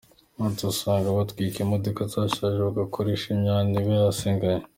[0.47, 4.61] Ati “Usanga batwika imodoka zashaje, bagakoresha imyanda iba yasigaye.